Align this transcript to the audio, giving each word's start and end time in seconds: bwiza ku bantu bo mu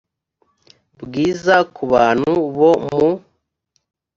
bwiza 1.03 1.55
ku 1.73 1.83
bantu 1.91 2.31
bo 2.57 2.71
mu 2.87 3.07